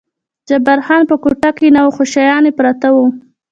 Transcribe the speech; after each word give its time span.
جبار 0.47 0.79
خان 0.85 1.01
په 1.09 1.15
کوټه 1.23 1.49
کې 1.57 1.67
نه 1.75 1.81
و، 1.85 1.89
خو 1.95 2.03
شیان 2.13 2.43
یې 2.47 2.51
پراته 2.57 2.89
و. 2.93 2.97